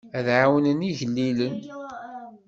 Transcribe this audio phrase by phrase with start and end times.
[0.17, 1.55] Ad ɛawnen igellilen.